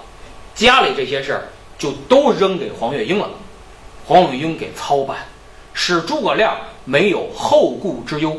[0.54, 1.44] 家里这些事儿
[1.78, 3.30] 就都扔给黄月英了，
[4.06, 5.18] 黄月英给操办，
[5.74, 8.38] 使诸葛亮没有后顾之忧，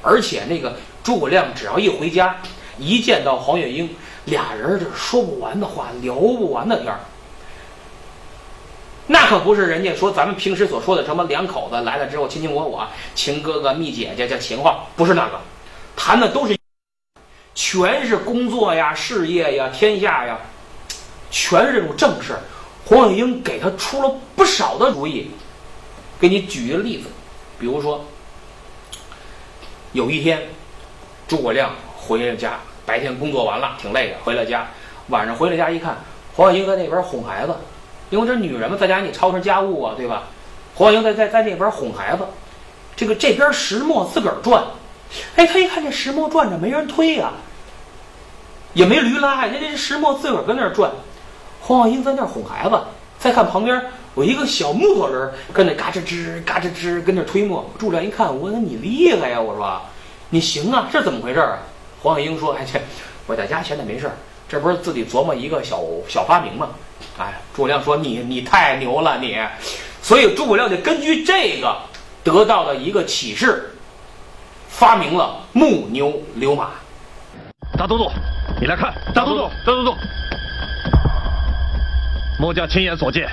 [0.00, 2.36] 而且那个诸葛亮只要一回家，
[2.78, 7.00] 一见到黄月英，俩人这说不完的话，聊不完的天儿。
[9.12, 15.38] 那可不是人家说咱们平时所说的什么两口子来了之后卿卿我我情哥哥蜜姐姐这情话，不是那个，
[15.94, 16.56] 谈的都是，
[17.54, 20.38] 全是工作呀、事业呀、天下呀，
[21.30, 22.38] 全是这种正事。
[22.86, 25.30] 黄月英给他出了不少的主意，
[26.18, 27.08] 给你举一个例子，
[27.60, 28.02] 比如说，
[29.92, 30.40] 有一天，
[31.28, 34.66] 诸葛亮回了家，白天工作完了挺累的，回了家，
[35.08, 35.98] 晚上回了家一看，
[36.34, 37.54] 黄月英在那边哄孩子。
[38.12, 40.24] 因为这女人嘛，在家你操持家务啊，对吧？
[40.74, 42.22] 黄小英在在在那边哄孩子，
[42.94, 44.62] 这个这边石磨自个儿转，
[45.36, 47.32] 哎，他一看这石磨转着没人推呀，
[48.74, 50.90] 也没驴拉，人家这石磨自个儿跟那儿转。
[51.62, 52.78] 黄小英在那儿哄孩子，
[53.18, 53.82] 再看旁边
[54.14, 57.64] 有一个小木头人跟那嘎吱吱嘎吱吱跟那推磨。
[57.78, 59.80] 诸葛亮一看，我说你厉害呀，我说
[60.28, 61.60] 你行啊，这怎么回事啊？
[62.02, 62.78] 黄小英说：“哎，这
[63.26, 64.12] 我在家闲着没事儿
[64.48, 66.68] 这不是自己琢磨一个小小发明吗？”
[67.18, 69.36] 哎诸葛亮说你你太牛了你。
[70.02, 71.76] 所以诸葛亮就根据这个
[72.24, 73.70] 得到的一个启示
[74.68, 76.70] 发明了木牛流马。
[77.78, 78.10] 大都督
[78.60, 79.94] 你来看大都督大都督。
[82.38, 83.28] 末将亲眼所见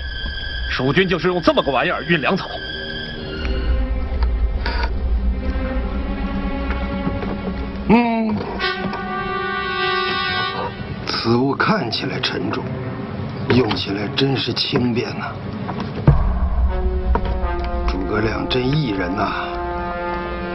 [0.70, 2.46] 蜀军就是用这么个玩意儿运粮草。
[7.90, 8.36] 嗯。
[11.08, 12.64] 此物看起来沉重。
[13.56, 15.34] 用起来真是轻便呐。
[17.88, 19.48] 诸葛亮真异人呐，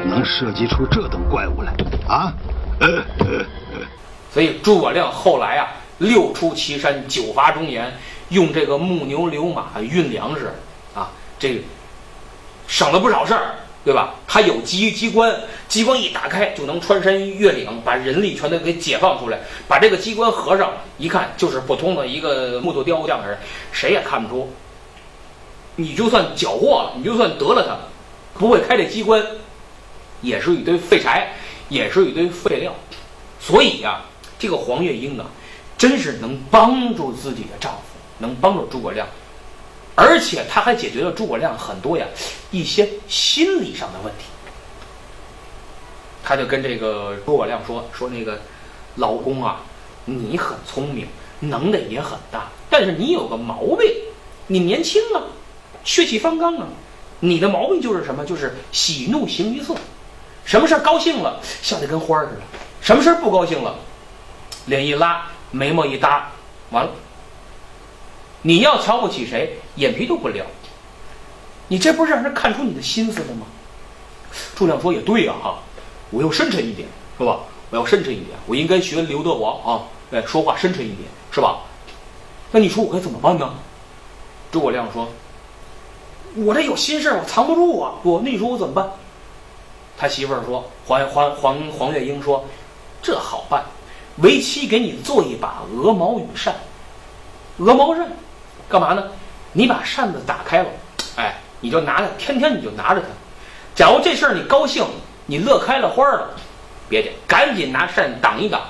[0.07, 1.73] 能设计出这等怪物来
[2.09, 2.33] 啊！
[4.33, 7.93] 所以诸葛亮后来啊，六出祁山，九伐中原，
[8.29, 10.53] 用这个木牛流马运粮食
[10.95, 11.63] 啊，这
[12.67, 13.55] 省了不少事儿。
[13.85, 14.15] 对吧？
[14.27, 19.39] 它有机机关，机关一打开就能穿山越岭，把人力全都给解放出来。
[19.69, 23.37] 把这个机关合上，一看就是普通的一个木头雕像人，
[23.73, 24.51] 谁也看不出。
[25.77, 27.77] 你就算缴获了，你就算得了它，
[28.39, 29.23] 不会开这机关，
[30.23, 31.33] 也是一堆废柴，
[31.69, 32.73] 也是一堆废料。
[33.39, 34.01] 所以呀，
[34.39, 35.27] 这个黄月英啊，
[35.77, 37.81] 真是能帮助自己的丈夫，
[38.19, 39.07] 能帮助诸葛亮。
[39.97, 42.05] 而且他还解决了诸葛亮很多呀
[42.51, 44.25] 一些心理上的问题。
[46.25, 48.41] 他就跟这个诸葛亮说：“说那个
[48.97, 49.61] 老公啊，
[50.07, 51.07] 你很聪明，
[51.39, 53.89] 能耐也很大，但是你有个毛病，
[54.47, 55.23] 你年轻啊，
[55.85, 56.67] 血气方刚啊，
[57.21, 58.25] 你的毛病就是什么？
[58.25, 59.75] 就是喜怒形于色，
[60.45, 62.41] 什么事儿高兴了笑得跟花儿似的，
[62.81, 63.77] 什么事儿不高兴了，
[64.67, 66.33] 脸一拉，眉毛一搭，
[66.71, 66.91] 完了。”
[68.47, 70.45] 你要瞧不起谁，眼皮都不撩，
[71.69, 73.47] 你这不是让人看出你的心思了吗？
[74.55, 75.61] 诸葛亮说也对呀，哈，
[76.11, 77.41] 我要深沉一点，是吧？
[77.71, 81.61] 我要深沉一点，我应该学刘德华啊，哎，说话深沉一点，是吧？
[82.51, 83.55] 那你说我该怎么办呢？
[84.53, 85.09] 诸葛亮说
[86.37, 87.95] ：“我这有心事我藏不住啊。
[88.03, 88.89] 我那你说我怎么办？”
[89.97, 92.45] 他媳妇儿说：“黄黄黄黄月英说，
[93.03, 93.65] 这好办，
[94.19, 96.55] 为妻给你做一把鹅毛羽扇，
[97.57, 98.07] 鹅毛扇。”
[98.69, 99.05] 干嘛呢？
[99.53, 100.69] 你把扇子打开了，
[101.17, 103.07] 哎，你就拿着，天天你就拿着它。
[103.75, 104.85] 假如这事儿你高兴，
[105.27, 106.31] 你乐开了花了，
[106.89, 108.61] 别介，赶紧拿扇挡一挡，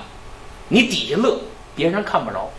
[0.67, 1.39] 你底下乐，
[1.75, 2.51] 别人看不着。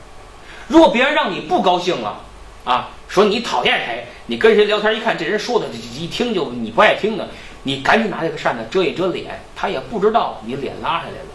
[0.66, 2.20] 如果别人让你不高兴了，
[2.64, 7.28] 啊，说你讨厌谁，你跟谁聊天一看这人说的，一听就你不爱听的，
[7.62, 11.30] 你赶紧拿这个扇子遮一遮脸，他也不知道你脸拉下来了，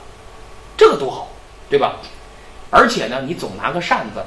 [0.75, 1.29] 这个多好，
[1.69, 1.95] 对吧？
[2.69, 4.21] 而且呢，你总拿个扇子，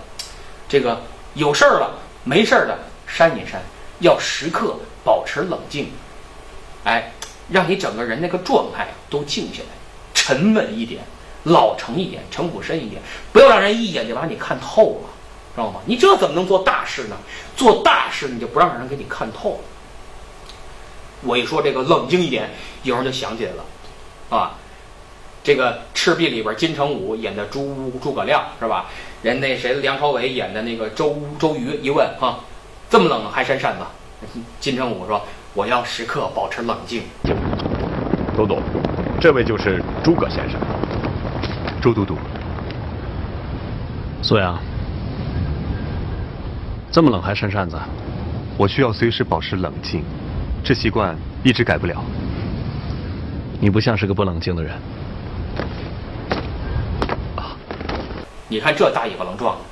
[0.67, 0.99] 这个。
[1.35, 3.61] 有事儿了，没事儿的扇一扇，
[4.01, 5.91] 要时刻保持冷静，
[6.85, 7.13] 哎，
[7.51, 9.69] 让你整个人那个状态都静下来，
[10.15, 11.03] 沉稳一点，
[11.45, 15.09] 老成一点，城府深一点，不要让人一眼就把你看透了，
[15.55, 15.81] 知道吗？
[15.87, 17.17] 你这怎么能做大事呢？
[17.57, 19.59] 做大事你就不让人给你看透了。
[21.23, 22.51] 我一说这个冷静一点，
[22.83, 23.65] 有人就想起来了，
[24.31, 24.59] 啊。
[25.43, 28.87] 这个《赤壁》里边，金城武演的诸诸葛亮是吧？
[29.25, 32.41] 人那谁，梁朝伟演的那个周周瑜，一问哈，
[32.91, 34.39] 这么冷还扇扇子？
[34.61, 37.05] 金城武说：“我要时刻保持冷静。”
[38.37, 38.59] 都督，
[39.19, 40.61] 这位就是诸葛先生。
[41.81, 42.19] 周都督，
[44.21, 44.59] 苏阳，
[46.93, 47.79] 这么冷还扇扇子？
[48.59, 50.05] 我需要随时保持冷静，
[50.63, 52.05] 这习惯一直改不了。
[53.59, 54.75] 你不像是个不冷静的人。
[58.49, 59.63] 你看这大尾巴棱状的，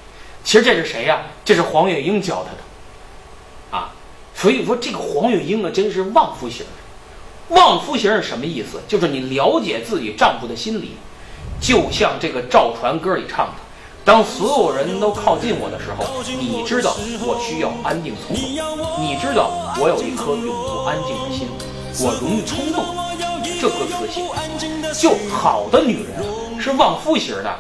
[0.42, 1.22] 其实这是谁呀？
[1.44, 3.92] 这是黄月英教他的，啊，
[4.34, 6.64] 所以说这个黄月英啊，真是旺夫型。
[7.48, 8.80] 旺夫型是什么意思？
[8.88, 10.92] 就是你了解自己丈夫的心理，
[11.60, 13.52] 就像这个赵传歌里唱的
[14.06, 21.46] ：“当所有人都靠近我的时候，你知道我需要安静从容，你知道我有一颗永不安静的心，
[22.00, 22.84] 我容易冲动。”
[23.60, 24.22] 这歌词写
[24.80, 27.54] 的，就好的女人是旺夫型的。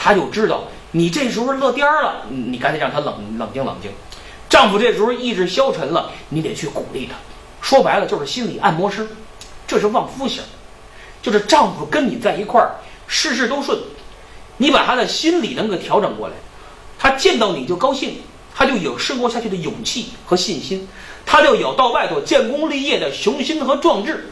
[0.00, 3.90] 他就知道你这时候乐颠儿了，你赶紧让他冷冷静冷静。
[4.48, 7.16] 丈夫这时候意志消沉了，你得去鼓励他。
[7.60, 9.06] 说白了就是心理按摩师，
[9.66, 10.42] 这是旺夫型，
[11.20, 12.76] 就是丈夫跟你在一块儿，
[13.06, 13.78] 事事都顺，
[14.56, 16.34] 你把他的心理能够调整过来，
[16.98, 18.20] 他见到你就高兴，
[18.54, 20.88] 他就有生活下去的勇气和信心，
[21.26, 24.30] 他就有到外头建功立业的雄心和壮志。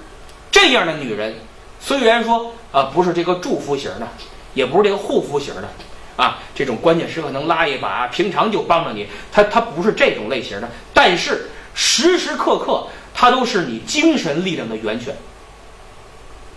[0.51, 1.35] 这样的女人，
[1.81, 4.09] 虽然说啊不是这个祝福型的。
[4.57, 5.69] 也不是这个护肤型的，
[6.17, 15.15] 啊，这种关键时刻能拉一把，平常就帮着你，他他不是这种类型的，但是时时刻刻他都是你精神力量的源泉。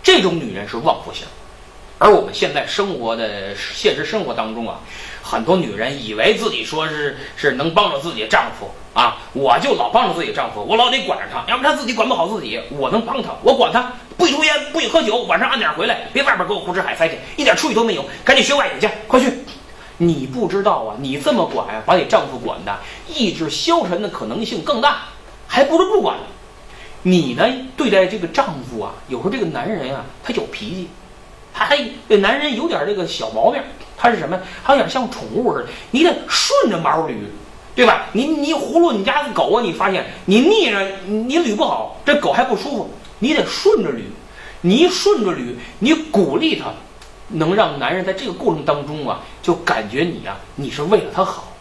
[0.02, 1.26] 这种女人是旺夫型，
[1.98, 4.80] 而我们现在生活的现实生活当中啊，
[5.30, 13.92] 很多女人以为自己说是是能帮着自己丈夫啊，我就老帮着自己丈夫，我老得管着他，要不他自己管不好自己，我能帮他，我管他。
[14.18, 18.04] 不许抽烟，不许喝酒，晚上按点回来，别外边给我胡吃海塞去，一点出息都没有。
[18.24, 19.32] 赶紧学外语去，快去！
[19.98, 22.76] 你不知道啊，你这么管啊，把你丈夫管的
[23.06, 25.04] 意志消沉的可能性更大，
[25.46, 26.16] 还不如不管。
[27.02, 30.88] 你呢，对待这个丈夫啊，有时候这个男人啊，他有脾气，
[31.54, 31.78] 他还
[32.08, 33.62] 这男人有点这个小毛病，
[34.00, 34.40] 它是什么？
[34.64, 37.14] 它有点像宠物似的，你得顺着毛捋，
[37.74, 38.06] 对吧？
[38.12, 44.00] 你你葫芦你家的狗啊，你发现你逆着你捋不好，这狗还不舒服，你得顺着捋。
[44.62, 46.72] 你一顺着捋，你鼓励它，
[47.28, 51.52] 能让男人在这个过程当中啊，就感觉你呀、你是为了他好，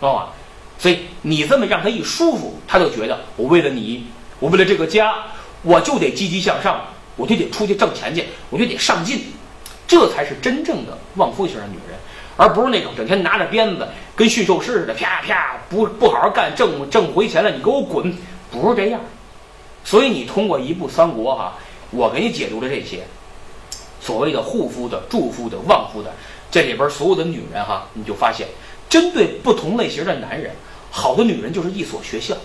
[0.00, 0.28] 知道吧？
[0.78, 4.06] 所以你这么让他一舒服，他就觉得我为了你，
[4.40, 5.14] 我为了这个家，
[5.62, 6.80] 我就得积极向上，
[7.16, 9.32] 我就得出去挣钱去，我就得上进，
[9.88, 11.98] 这才是真正的旺夫型的女人，
[12.36, 18.14] 而不是那种整天拿着鞭子跟驯兽师似的，啪啪不不好好干，挣挣回钱了你给我滚，
[18.52, 19.00] 不是这样。
[19.82, 21.54] 所以你通过一部《三国》哈，
[21.90, 23.00] 我给你解读了这些
[24.00, 26.12] 所谓的护肤的、助夫的、旺夫的，
[26.50, 28.46] 这里边所有的女人哈，你就发现，
[28.90, 30.52] 针对不同类型的男人，
[30.90, 32.36] 好的女人就是一所学校，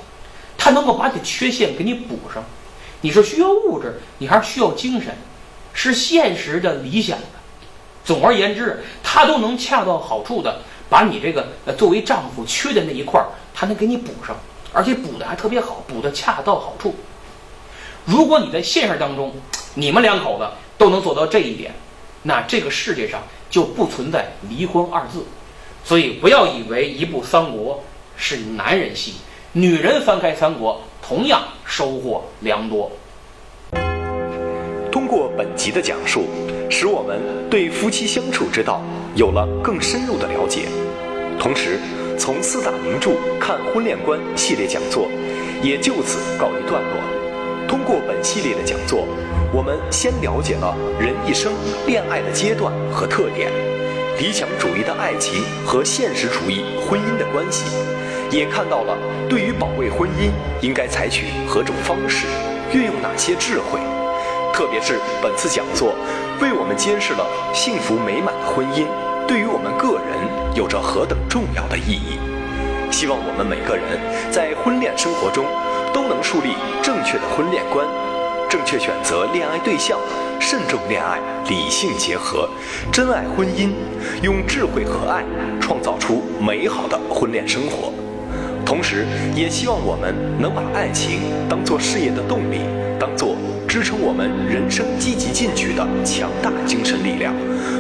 [0.58, 2.42] 她能够把你缺陷给你补上。
[3.02, 5.14] 你是需要物质，你还是需要精神，
[5.74, 7.26] 是现实的、理想的。
[8.06, 11.48] 总而言之，他都能恰到好处的把你这个
[11.78, 14.36] 作为丈夫缺的那一块儿，她能给你补上，
[14.74, 16.94] 而且补的还特别好，补的恰到好处。
[18.06, 19.34] 如果你在现实当中，
[19.76, 20.48] 你们两口子
[20.78, 21.74] 都能做到这一点，
[22.24, 25.24] 那这个世界上就不存在离婚二字。
[25.86, 27.76] 所以不要以为一部《三国》
[28.18, 29.16] 是男人戏，
[29.54, 30.76] 女人翻开《三国》
[31.08, 32.92] 同样收获良多。
[35.14, 36.26] 通过本集的讲述，
[36.72, 38.82] 使我们对夫妻相处之道
[39.14, 40.62] 有了更深入的了解。
[41.40, 41.80] 同时，
[42.18, 45.08] 从四大名著看婚恋观系列讲座
[45.62, 47.68] 也就此告一段落。
[47.68, 49.06] 通过本系列的讲座，
[49.54, 51.54] 我们先了解了人一生
[51.86, 53.52] 恋爱的阶段和特点，
[54.18, 57.66] 理想主义的爱情和现实主义婚姻的关系，
[58.32, 58.98] 也看到了
[59.30, 62.26] 对于保卫婚姻应该采取何种方式，
[62.74, 63.80] 运用哪些智慧。
[64.54, 65.96] 特别是本次讲座，
[66.40, 68.86] 为我们揭示了幸福美满的婚姻
[69.28, 72.20] 对于我们个人有着何等重要的意义。
[72.92, 74.00] 希望我们每个人
[74.32, 75.44] 在婚恋生活中
[75.92, 77.84] 都能树立正确的婚恋观，
[78.48, 79.98] 正确选择恋爱对象，
[80.40, 81.18] 慎重恋爱，
[81.50, 82.48] 理性结合，
[82.92, 83.72] 珍爱婚姻，
[84.22, 85.24] 用智慧和爱
[85.60, 87.92] 创造出美好的婚恋生活。
[88.64, 92.60] 同时，也希望我们能把爱情当做事业的动力，
[93.00, 93.36] 当做
[93.74, 97.34] 支撑我们人生积极进取的强大精神力量，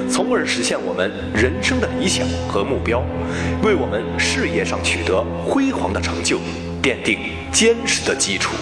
[0.09, 3.05] 从而实现我们人生的理想和目标，
[3.61, 6.39] 为我们事业上取得辉煌的成就
[6.81, 7.19] 奠定
[7.51, 8.55] 坚实的基础。